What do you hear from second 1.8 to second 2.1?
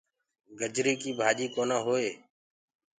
هئي۔